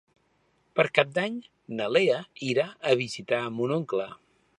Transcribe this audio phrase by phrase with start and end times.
[0.77, 1.35] Per Cap d'Any
[1.81, 2.17] na Lea
[2.47, 4.09] irà a visitar mon oncle.